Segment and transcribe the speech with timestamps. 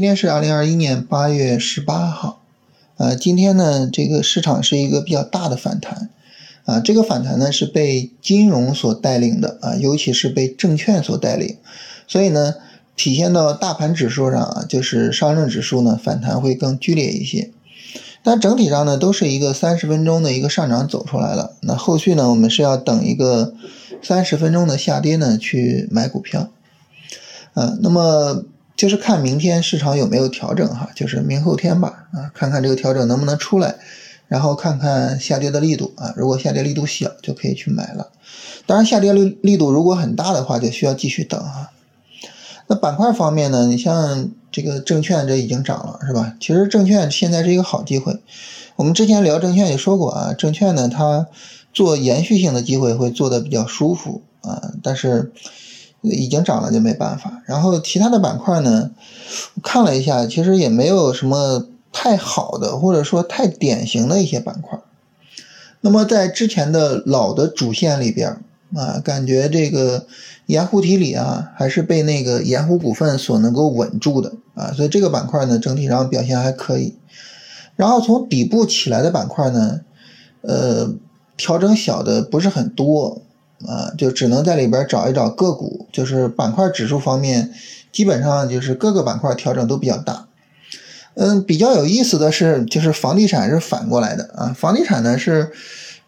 [0.00, 2.40] 今天是二零二一年八月十八号，
[2.96, 6.08] 呃，今天呢，这个市场是一个比较大的反弹，
[6.64, 11.58] 啊，这个反弹呢是被金融所带领的啊，尤其是被证券所带领，
[12.06, 12.54] 所以呢，
[12.96, 17.50] 体现到大盘指数上啊，就是上证指数呢反弹会更剧烈一些，
[18.24, 23.52] 但整体上呢都是一个三十分钟的一个上涨走出来了，那后续呢我们是要等一个
[24.02, 26.48] 三十分钟的下跌呢去买股票，
[27.52, 28.46] 啊，那么。
[28.80, 33.74] 就是看明天市场有没有调整哈，就是明后天吧啊，看看这个调整能不能出来，
[34.26, 38.08] 然后看看下跌的力度啊，如果下跌力度小就可以去买了，
[38.64, 41.72] 当然下跌力力度如果很大的话就需要继续等哈。
[42.68, 46.34] 那板块方面呢，你像这个证券这已经涨了是吧？
[46.40, 48.18] 其实证券现在是一个好机会，
[48.76, 51.26] 我们之前聊证券也说过啊，证券呢它
[51.74, 55.32] 做延续性的机会会做的比较舒服啊，但是。
[56.02, 58.90] 已经涨了就没办法，然后其他的板块呢，
[59.62, 64.78] 看了一下，其实也没有什么太好的或者说太典型的一些板块。
[65.82, 68.40] 那么在之前的老的主线里边
[68.74, 70.06] 啊，感觉这个
[70.46, 76.96] 盐湖提锂啊，还是被那个盐湖股份所能够稳住的啊，所以这个板块呢整体上表现还可以。
[77.76, 79.80] 然后从底部起来的板块呢，
[80.40, 80.94] 呃，
[81.36, 83.20] 调整小的不是很多。
[83.66, 87.52] 啊，就只能在里边找一找个股，就是板块指数方面，
[87.92, 90.26] 基本上就是各个板块调整都比较大。
[91.14, 95.50] 嗯，比较有意思的是，就是房地产是反过来的啊，房地产呢是，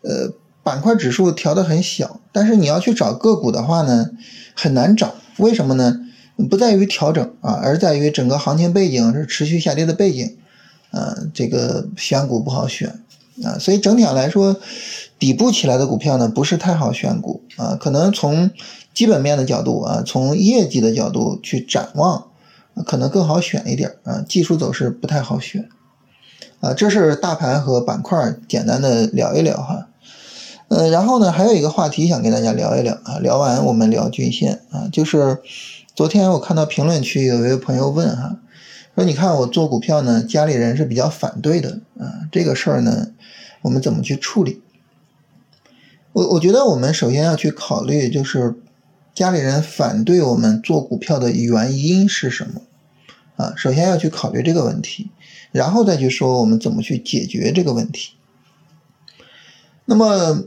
[0.01, 4.11] 呃，板块指数调的很小，但是你要去找个股的话呢，
[4.55, 5.15] 很难找。
[5.37, 6.01] 为什么呢？
[6.49, 10.37] 不在于调整啊，而在于整个行情背景是持续下跌的背景，
[10.91, 13.01] 啊，这个选股不好选
[13.45, 14.57] 啊，所以整体上来说。
[15.23, 18.51] 底部起来的股票呢，不是太好选股啊，可能从
[18.93, 22.27] 基本面的角度啊，从业绩的角度去展望，
[22.85, 25.69] 可能更好选一点啊，技术走势不太好选
[26.59, 26.75] 啊。
[26.75, 29.87] 这是大盘和板块简单的聊一聊哈，
[30.67, 35.39] 呃，然后呢，还有一个话题想跟大家聊一聊啊，聊完我们聊均线啊，就是
[35.95, 38.41] 昨天我看到评论区有一位朋友问哈，
[38.97, 43.11] 说你看我做股票呢，家里人是比较反对的啊，这个事儿呢，
[43.61, 44.61] 我们怎么去处理？
[46.13, 48.55] 我我觉得我们首先要去考虑，就是
[49.15, 52.61] 家里人反对我们做股票的原因是什么
[53.37, 53.55] 啊？
[53.57, 55.11] 首先要去考虑这个问题，
[55.53, 58.13] 然后再去说我们怎么去解决这个问题。
[59.87, 60.45] 那么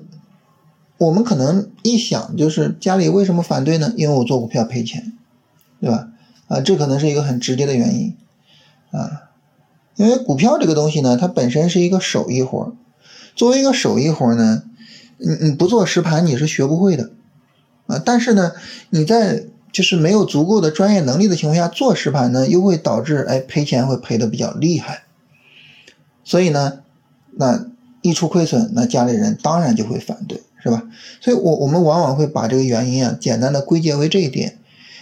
[0.99, 3.91] 我们可能一想，就是家里为什么反对呢？
[3.97, 5.13] 因为我做股票赔钱，
[5.81, 6.09] 对吧？
[6.47, 8.15] 啊，这可能是一个很直接的原因
[8.91, 9.31] 啊。
[9.95, 12.75] 因为股票这个东西呢，它本身是一个手艺活
[13.35, 14.61] 作为一个手艺活呢。
[15.17, 17.11] 你你不做实盘你是学不会的，
[17.87, 18.51] 啊，但是呢，
[18.89, 25.03] 你在就是没有足够的专业能力的情况下做实盘呢，又会导致哎赔钱会赔的比较厉害，
[26.23, 26.79] 所以呢，
[27.31, 27.65] 那
[28.01, 30.83] 一出亏损，那家里人当然就会反对，是吧？
[31.21, 34.59] 所以我我们往往会把这个原因啊简单的归结为这一点，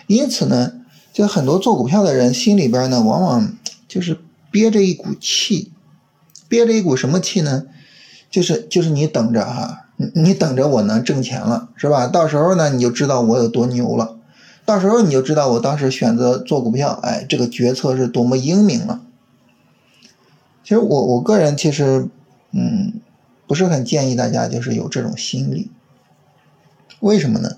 [0.08, 0.74] 因此呢，
[1.12, 3.56] 就很多做股票的人心里边呢，往往
[3.88, 4.18] 就是
[4.52, 5.72] 憋着一股气，
[6.48, 7.66] 憋着一股什么气呢？
[8.32, 9.83] 就是就是你等着哈。
[9.96, 12.08] 你你等着我能挣钱了，是吧？
[12.08, 14.18] 到时候呢，你就知道我有多牛了。
[14.66, 19.02] 到时候你就知道我当时选择做股票，哎，这个决策是多么英明了。
[20.64, 22.08] 其实我我个人其实，
[22.52, 22.94] 嗯，
[23.46, 25.70] 不是很建议大家就是有这种心理。
[27.02, 27.58] 为什么呢？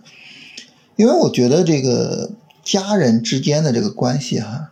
[0.96, 2.32] 因为我觉得这个
[2.64, 4.72] 家人之间的这个关系哈，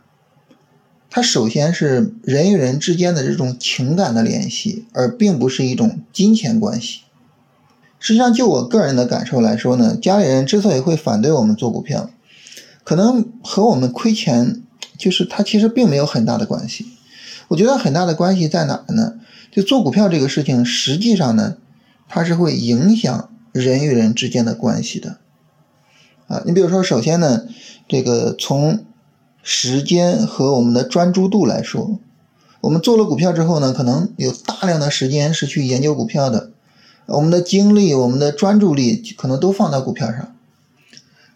[1.12, 7.03] 它首先是人与人之间的这种情感的联系，而并不是一种金钱关系。
[8.04, 12.10] 实际上，就我个人的感受来说呢，家里人之所以会反对我们做股票，
[12.84, 14.62] 可能和我们亏钱，
[14.98, 16.86] 就是它其实并没有很大的关系。
[17.48, 19.14] 我觉得很大的关系在哪呢？
[19.50, 21.56] 就做股票这个事情，实际上呢，
[22.10, 25.20] 它是会影响人与人之间的关系的。
[26.28, 27.44] 啊，你比如说，首先呢，
[27.88, 28.84] 这个从
[29.42, 31.98] 时间和我们的专注度来说，
[32.60, 36.50] 我们做了股票之后呢，可能有大量的时间是去研究股票的。
[37.06, 40.34] 我们的精力、我们的专注力可能都放到股票上，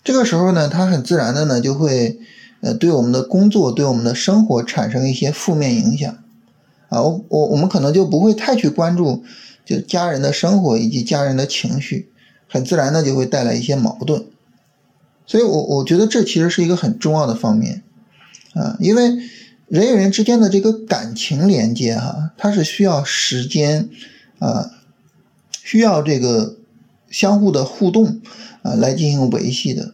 [0.03, 2.17] 这个时候呢，它很自然的呢就会，
[2.61, 6.17] 呃，对我们的工作、对我们的生活产生一些负面影响，
[6.87, 9.25] 啊，我我我们可能就不会太去关注
[9.65, 12.09] 就家人的生活以及家人的情绪，
[12.47, 14.23] 很自然的就会带来一些矛盾，
[15.25, 17.83] 所以我我觉得这其实是一个很重要的方面，
[18.53, 19.17] 啊，因为
[19.67, 23.89] 人与人之间的这个感情连接哈，它是需要时间，
[24.39, 24.71] 啊。
[25.67, 26.55] 需要这个
[27.09, 28.21] 相互的互动
[28.61, 29.91] 啊来进行维系的，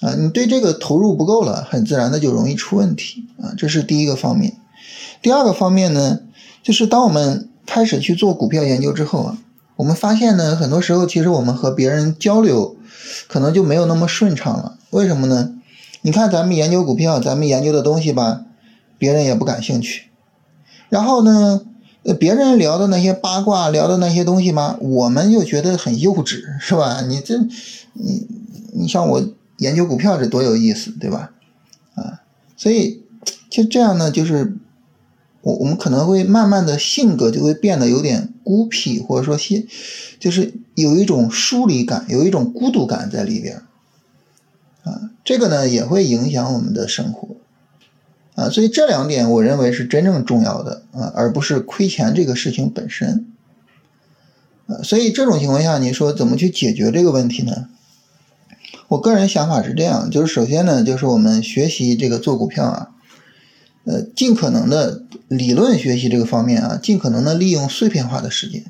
[0.00, 4.54] 啊，你对这个投入不够了，很自然的就容易出问题啊，这是第一个方面。
[5.22, 6.22] 第二个方面呢，
[6.60, 9.38] 就是当我们开始去做股票研究之后啊，
[9.76, 12.76] 我们发现呢，很多时候其实我们和别人交流
[13.28, 14.76] 可能就没有那么顺畅了。
[14.90, 15.52] 为什么呢？
[16.02, 18.42] 你看咱们研究股票，咱们研究的东西吧，
[18.98, 20.06] 别人也不感兴趣。
[20.88, 21.60] 然后呢，
[22.14, 27.02] 别人聊的那些八卦，聊的那些东西嘛，我们又觉得很幼稚，是吧？
[27.02, 27.38] 你这，
[27.92, 28.26] 你
[28.72, 29.26] 你像我。
[29.58, 31.32] 研究股票这多有意思，对吧？
[31.94, 32.20] 啊，
[32.58, 33.02] 所以
[33.48, 34.54] 就这样呢，就是
[35.40, 39.64] 我我们可能会慢慢的性格就会变得有点孤僻，或者说些
[40.20, 43.62] 就是有一种疏离感，有一种孤独感在里边
[44.84, 47.36] 啊，这个呢也会影响我们的生活
[48.36, 53.26] 啊，所以这两点我认为是真正重要的啊，而不是亏钱这个事情本身
[54.68, 57.68] 啊，所以这种情况下，你说怎么去解决这个问题呢？
[58.88, 62.90] 我个人想法是这样，就是首先呢，就是我们学习这个做股票啊，
[63.84, 68.64] 呃，尽可能的理论学习这个方面啊，尽可能的利用碎片化的时间。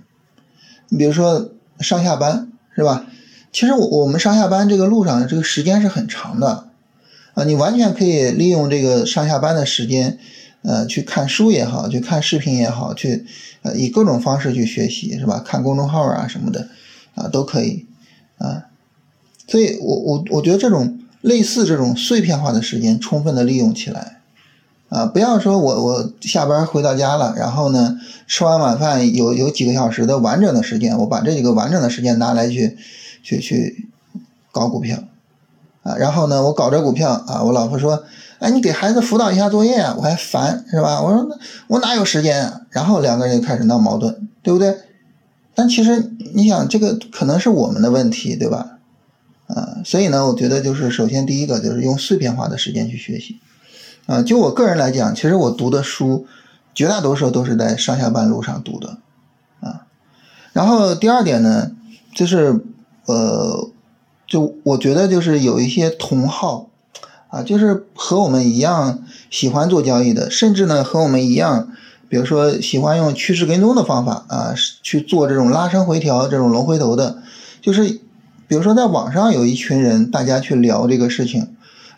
[0.89, 3.07] 你比如说上下班是吧？
[3.53, 6.69] 其实我我们上下班这个路上这个时间是很长的
[7.37, 10.19] 啊，你完全可以利用这个上下班的时间，
[10.63, 13.27] 呃，去看书也好，去看视频也好，去
[13.61, 15.45] 呃以各种方式去学习是吧？
[15.45, 16.69] 看公众号啊什么的
[17.15, 17.85] 啊都可以
[18.39, 18.65] 啊。
[19.47, 24.23] 所以，我我我觉得这种类似这种碎片化的时间，充分的利用起来，
[24.89, 32.79] 啊，不要说我我下班回到家了，然后呢，吃完晚饭有有几个小时的完整的时间，我把这几个完整的时间拿来去
[33.23, 33.89] 去去
[34.51, 35.05] 搞股票，
[35.87, 38.03] 啊，然后呢，我搞这股票啊，我老婆说，
[38.41, 41.01] 哎，你给孩子辅导一下作业啊，我还烦是吧？
[41.01, 41.37] 我说那
[41.69, 42.63] 我哪有时间啊？
[42.71, 44.77] 然后两个人就开始闹矛盾，对不对？
[45.55, 48.79] 但其实你想，这个可能是我们的问题，对吧？
[49.47, 53.41] 啊，所以呢，我觉得就是首先第一个就是用碎片化的时间去学习，
[54.07, 56.27] 啊，就我个人来讲，其实我读的书
[56.75, 58.99] 绝大多数都是在上下班路上读的，
[59.61, 59.87] 啊，
[60.53, 61.71] 然后第二点呢，
[62.13, 62.61] 就是
[63.07, 63.71] 呃，
[64.27, 66.69] 就我觉得就是有一些同好，
[67.29, 71.69] 啊，就是和我们一样喜欢做交易的，甚至呢和我们一样，
[72.09, 77.19] 比如说喜欢用趋势跟踪的方法啊去做这种拉升回调这种龙回头的，
[77.61, 78.01] 就是。
[78.49, 81.49] 比如说，在网上有一群人，大家去聊这个事情，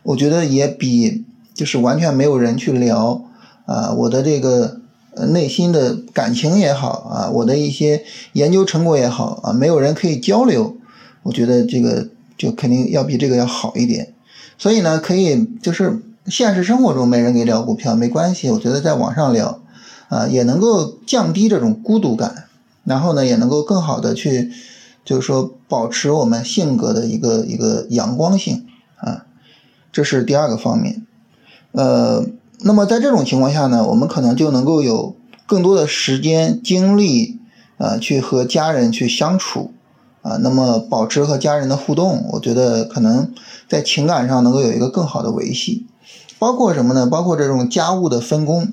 [0.03, 3.23] 我觉得也比就是完全没有人去聊
[3.67, 4.81] 啊，我的这个
[5.29, 8.03] 内心的感情也好啊，我的一些
[8.33, 10.75] 研究成果也好啊，没有人可以交流，
[11.25, 12.09] 我觉得这个
[12.39, 14.15] 就肯定要比这个要好一点。
[14.57, 19.61] 所以呢，可以就是现实生活中没人给聊股票没关系，我觉得在网上聊
[20.09, 22.45] 啊，也能够降低这种孤独感，
[22.85, 24.51] 然后呢，也能够更好的去。
[25.05, 29.25] 就是说，保持我们性格的一个一个阳光性啊，
[29.91, 31.07] 这是第二个方面。
[31.73, 32.27] 呃，
[32.61, 37.39] 那么在这种情况下呢，我们可能就能够有更多的时间精力
[37.79, 39.73] 啊，去和家人去相处
[40.29, 43.33] 啊，那么保持和家人的互动，我觉得可能
[43.69, 45.87] 在情感上能够有一个更好的维系。
[46.39, 47.07] 包括什么呢？
[47.07, 48.69] 包括这种家务的分工，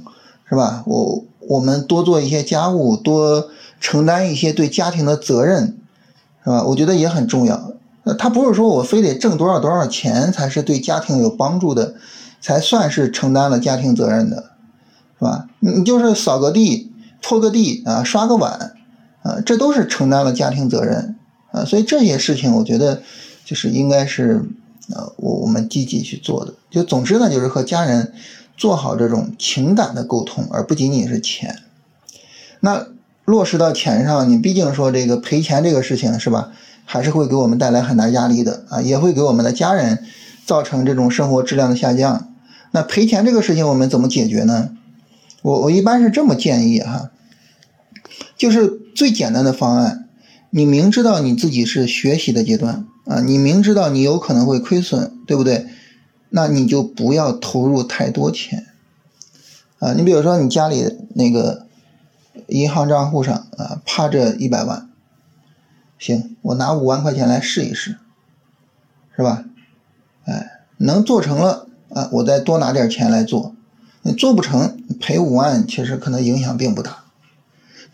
[0.49, 0.83] 是吧？
[0.85, 3.47] 我我们多做一些家务，多
[3.79, 5.77] 承担一些对家庭的责任。
[6.43, 6.63] 是吧？
[6.63, 7.71] 我觉得也很重要。
[8.03, 11.95] 呃，他不是说我非得挣多少多少钱才是对家庭有帮助的，
[12.39, 14.51] 才算是承担了家庭责任的，
[15.17, 15.47] 是吧？
[15.59, 18.73] 你就是扫个地、拖个地啊、刷个碗
[19.23, 21.15] 啊，这都是承担了家庭责任
[21.55, 21.65] 啊。
[21.65, 23.01] 所以这些事情，我觉得
[23.45, 24.43] 就是应该是
[24.93, 26.53] 呃，我我们积极去做的。
[26.69, 28.13] 就总之呢，就是和家人
[28.57, 31.59] 做好这种情感的沟通，而不仅仅是钱。
[32.59, 32.87] 那。
[33.25, 36.51] 落实到钱上，你毕竟说这个赔钱这个事情是吧，
[36.85, 40.05] 还是会给我们带来很大压力的啊，也会给我们的家人
[40.45, 42.31] 造成这种生活质量的下降。
[42.69, 44.69] 那赔钱这个事情我们怎么解决呢？
[45.41, 47.09] 我我一般是这么建议哈，
[48.37, 50.04] 就是最简单的方案，
[50.55, 55.67] 你明知道你自己是学习的阶段啊，你明知道你有可能会亏损，对不对？
[56.29, 58.65] 那你就不要投入太多钱
[59.79, 59.91] 啊。
[59.91, 61.65] 你比如说你家里那个。
[62.47, 64.89] 银行账户上啊，趴着一百万，
[65.97, 67.97] 行，我拿五万块钱来试一试，
[69.15, 69.45] 是吧？
[70.25, 73.55] 哎，能做成了啊，我再多拿点钱来做。
[74.03, 77.04] 你做不成，赔五万，其实可能影响并不大。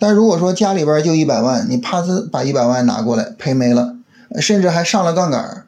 [0.02, 3.98] 但如果说家里边就一百万，你啪呲把一百万拿过来赔没了，
[4.40, 5.68] 甚至还上了杠杆，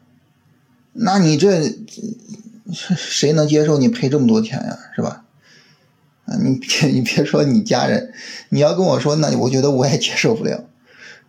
[0.93, 1.71] 那你这
[2.73, 4.79] 谁能接受你赔这么多钱呀？
[4.95, 5.23] 是吧？
[6.25, 8.11] 啊，你别你别说你家人，
[8.49, 10.63] 你要跟我说，那我觉得我也接受不了，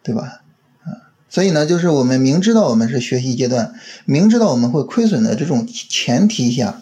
[0.02, 0.40] 对吧？
[0.84, 3.74] 啊，所以呢，就是我们明知道我们是学习阶段，
[4.06, 6.80] 明知道我们会亏损的这种前提下，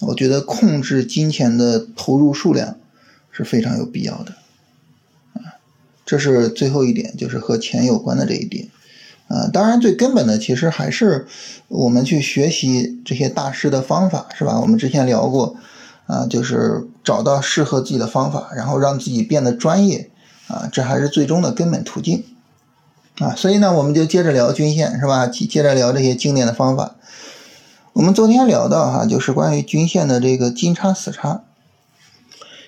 [0.00, 2.78] 我觉得控制金钱的投入数量
[3.30, 4.36] 是非常有必要的。
[6.10, 8.66] 这是最后一点，就是和钱有关的这一点。
[9.28, 11.28] 啊，当然最根本的其实还是
[11.68, 14.58] 我们去学习这些大师的方法，是吧？
[14.58, 15.54] 我们之前聊过，
[16.08, 20.10] 啊，就是找到适合自己的方法，然后让自己变得专业，
[20.48, 22.24] 啊，这还是最终的根本途径。
[23.20, 25.28] 啊，所以呢，我们就接着聊均线，是吧？
[25.28, 26.96] 接接着聊这些经典的方法。
[27.92, 31.44] 我们昨天聊到哈，就是关于均线的这个金叉死叉。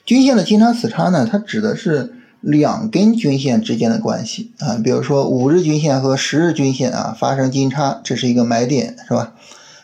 [0.06, 2.14] 均线的金叉死叉呢，它指的是。
[2.42, 9.34] 两根均线之间的关系啊，比如说五日均线和十日均线啊发生金叉，这是一个买点，是吧？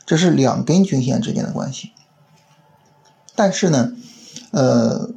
[0.04, 1.92] 这是两根均线之间的关系。
[3.36, 3.92] 但是呢，
[4.50, 5.10] 呃，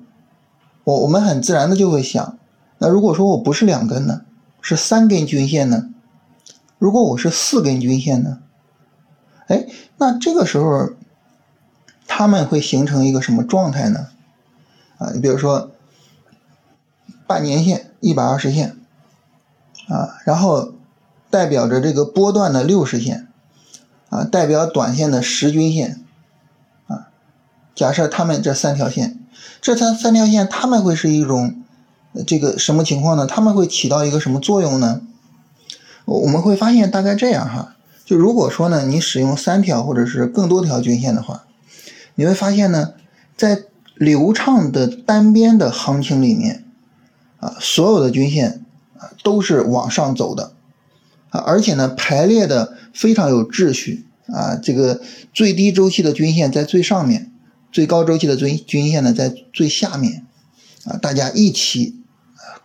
[0.84, 2.38] 我我们很自然的就会想，
[2.78, 4.22] 那如果说我不是两根呢，
[4.62, 5.90] 是三根均线呢？
[6.78, 8.38] 如果我是四根均线呢？
[9.48, 9.66] 哎，
[9.98, 10.92] 那这个时候
[12.06, 14.10] 他们会形成一个什么状态呢？
[15.00, 15.72] 啊，你比如说。
[17.32, 18.76] 半年线一百二十线
[19.88, 20.74] 啊，然后
[21.30, 23.26] 代表着这个波段的六十线
[24.10, 26.02] 啊，代表短线的十均线
[26.88, 27.08] 啊。
[27.74, 29.18] 假设他们这三条线，
[29.62, 31.64] 这三三条线他们会是一种
[32.28, 33.26] 这个什么情况呢？
[33.26, 35.00] 他们会起到一个什么作用呢？
[36.04, 41.46] 我们会发现大概这样哈，就如果说呢，你使用三条或者是更多条均线的话，
[42.16, 42.96] 你会发现呢，
[43.38, 43.64] 在
[43.96, 46.66] 流畅的单边的行情里面。
[47.42, 48.64] 啊，所有的均线
[48.98, 50.54] 啊都是往上走的
[51.32, 54.56] 啊，而且呢排列的非常有秩序啊。
[54.56, 55.02] 这个
[55.34, 57.30] 最低周期的均线在最上面，
[57.74, 60.26] 最高周期的均均线呢在最下面
[60.86, 60.96] 啊。
[60.96, 61.98] 大家一起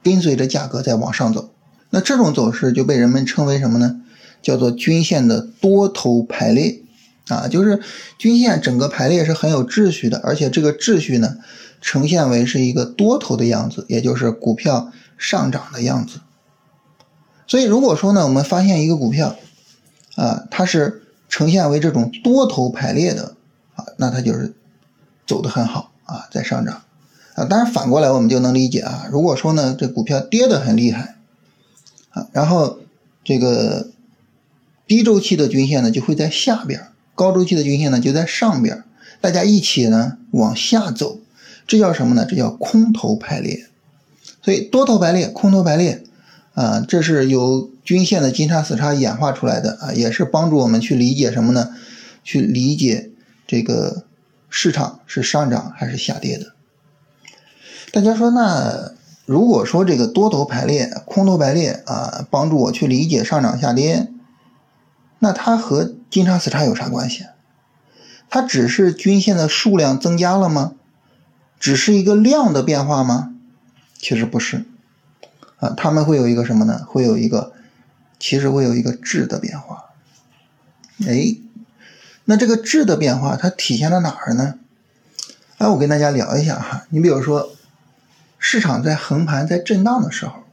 [0.04, 1.50] 跟随着价格在往上走，
[1.90, 4.02] 那这种走势就被人们称为什么呢？
[4.42, 6.82] 叫做均线的多头排列
[7.28, 7.80] 啊，就是
[8.18, 11.36] 均线整个排列是很有秩序的，而且这个秩序呢。
[11.82, 16.20] 呈现为是一个多头的样子，也就是股票上涨的样子。
[17.46, 19.36] 所以，如果说呢，我们发现一个股票，
[20.16, 23.36] 啊，它是呈现为这种多头排列的，
[23.76, 24.54] 啊，那它就是
[25.26, 26.82] 走的很好啊，在上涨。
[27.34, 31.16] 啊，当然反过来我们就能理解啊，如果说呢，这股票跌的很厉害，
[32.10, 32.80] 啊，然后
[33.22, 33.90] 这个
[34.88, 38.84] 低周期的均线呢就会在下边，高周期的均线呢就在上边，
[39.20, 41.18] 大家一起呢往下走。
[41.66, 42.24] 这叫什么呢？
[42.24, 43.66] 这叫空头排列，
[44.40, 46.04] 所以多头排列、空头排列，
[46.54, 51.74] 啊，这是由均线的金叉死叉演化出来的啊，也是帮助我们去理解什么呢？
[52.22, 53.10] 去理解
[53.48, 54.04] 这个
[54.48, 56.52] 市场是上涨还是下跌的。
[57.90, 58.92] 大家说，那
[59.24, 64.06] 如果说这个多头排列、空头排列啊，帮助我去理解上涨下跌，
[65.18, 67.26] 那它和金叉死叉有啥关系？
[68.30, 70.72] 它只是均线的数量增加了吗？
[71.60, 73.34] 只是一个量的变化吗？
[73.98, 74.64] 其实不是，
[75.58, 76.86] 啊，他们会有一个什么呢？
[76.88, 77.52] 会有一个，
[78.18, 79.90] 其实会有一个质的变化。
[81.06, 81.36] 哎，
[82.24, 84.54] 那这个质的变化它体现在哪儿呢？
[85.58, 86.86] 哎，我跟大家聊一下哈。
[86.88, 87.54] 你比如说，
[88.38, 90.44] 市场在横盘在震荡的时候，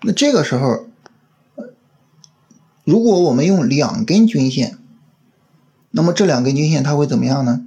[0.00, 0.88] 那这个时候，
[2.84, 4.78] 如果我们用两根均线，
[5.90, 7.62] 那么这两根均线它会怎么样呢？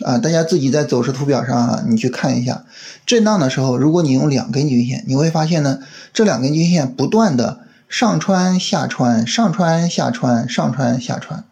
[0.00, 2.64] 啊，大家自己在走势图表上啊，你去看一下，
[3.06, 5.78] 震荡的时候，如果你用两根均线，你会发现呢，
[6.12, 11.44] 这两根均线不断的上穿下穿，上穿下穿，上穿下穿，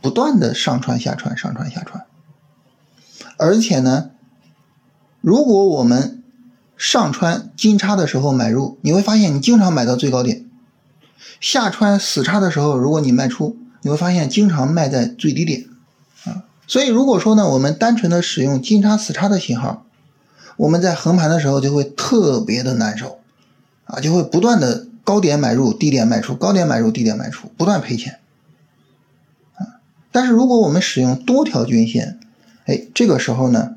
[0.00, 2.06] 不断的上穿下穿，上穿下穿。
[3.36, 4.10] 而且呢，
[5.20, 6.22] 如果我们
[6.76, 10.46] 上穿金叉的时候买入，你会发现你经常买到最高点；
[11.40, 15.66] 下穿死叉的时候，如果你卖出，你会发现经常卖在最低点
[16.24, 16.44] 啊。
[16.66, 19.86] 所以，如果说呢，我们单纯的使用金叉死叉的信号，
[20.56, 23.20] 我们在横盘的时候就会特别的难受，
[23.84, 28.20] 啊，就会不断的高点买入，低点卖出，高点买入，低点卖出，不断赔钱，
[29.54, 29.80] 啊。
[30.12, 32.20] 但是如果我们使用多条均线，
[32.66, 33.76] 哎，这个时候呢，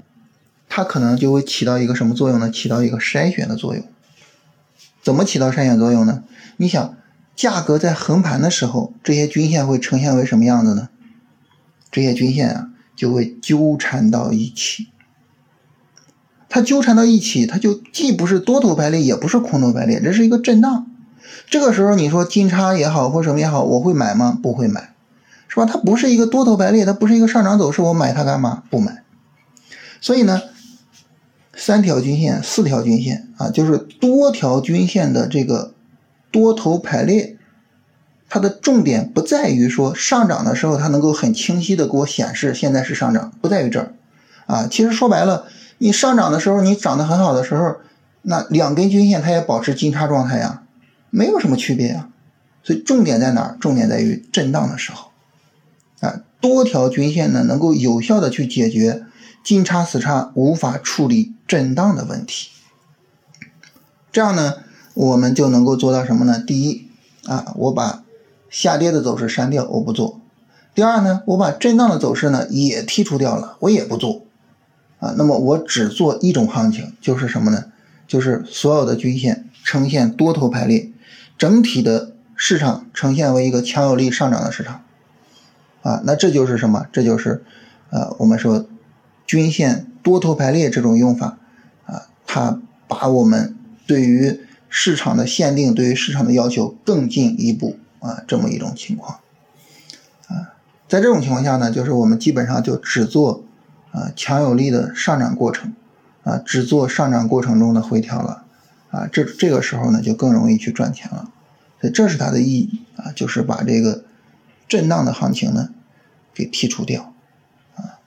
[0.68, 2.52] 它可能就会起到一个什么作用呢？
[2.52, 3.84] 起到一个筛选的作用。
[5.02, 6.24] 怎么起到筛选作用呢？
[6.58, 6.96] 你想，
[7.36, 10.90] 价格在横盘的时候，这些均线会呈现为什么样子呢？
[11.92, 12.70] 这些均线啊。
[12.96, 14.90] 就会纠缠到一起，
[16.48, 20.86] 它纠缠到一起，它就既不是多头排列，也不是空头排列，这是一个震荡。
[21.50, 24.38] 这个时候你说金叉也好，或什么也好，我会买吗？
[24.42, 24.94] 不会买，
[25.48, 25.66] 是吧？
[25.66, 28.62] 它不是一个多头排列，它不是一个上涨走势，我买它干嘛？
[28.70, 29.04] 不买。
[30.00, 30.44] 所以呢，
[31.56, 35.74] 三条均线、四条均线啊，就是多条均线的这个
[36.34, 37.38] 多头排列
[38.28, 43.94] 它的重点不在于说上涨的时候它能够很清晰的给我显示现在是上涨，不在于这儿
[44.48, 44.68] 啊。
[44.68, 45.46] 其实说白了，
[45.78, 47.76] 你上涨的时候你涨得很好的时候，
[48.24, 50.64] 那两根均线它也保持金叉状态呀，
[51.12, 52.10] 没有什么区别呀。
[52.64, 53.58] 所以重点在哪儿？
[53.60, 55.12] 重点在于震荡的时候
[56.00, 59.04] 啊，多条均线呢能够有效的去解决
[59.44, 62.50] 金叉死叉无法处理震荡的问题。
[64.12, 64.56] 这样呢，
[64.94, 66.40] 我们就能够做到什么呢？
[66.40, 66.88] 第一
[67.26, 68.04] 啊，我把
[68.50, 70.20] 下跌的走势删掉，我不做；
[70.76, 74.26] 第二呢，我把震荡的走势呢也剔除掉了，我也不做
[75.00, 75.14] 啊。
[75.18, 77.66] 那么我只做一种行情，就是什么呢？
[78.08, 80.92] 就是所有的均线呈现多头排列，
[81.38, 84.82] 整体的市场呈现为一个强有力上涨的市场
[85.82, 86.02] 啊。
[86.04, 86.86] 那这就是什么？
[86.92, 87.44] 这就是
[87.90, 88.68] 呃，我们说
[89.26, 91.38] 均线多头排列这种用法
[91.86, 93.56] 啊，它把我们
[93.88, 94.42] 对于
[94.76, 99.20] 市场的限定，对于市场的要求更进一步啊，这么一种情况
[100.28, 100.58] 啊，
[100.90, 103.44] 在这种情况下呢，就是我们基本上就只做
[103.92, 105.72] 啊强有力的上涨过程
[106.24, 108.46] 啊，只做上涨过程中的回调了
[108.90, 111.30] 啊，这这个时候呢就更容易去赚钱了，
[111.80, 114.04] 所以这是它的意义啊，就是把这个
[114.68, 115.70] 震荡的行情呢
[116.34, 117.14] 给剔除掉
[117.76, 118.02] 啊，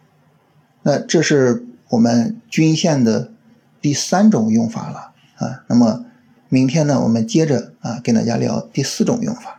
[0.82, 3.30] 那这是我们均线的
[3.80, 5.12] 第三种用法了。
[5.36, 6.05] 啊，那么
[6.48, 9.55] 明天呢，我们接着啊跟大家聊第四种用法。